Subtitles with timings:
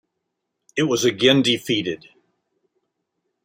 [0.75, 2.09] It was again defeated.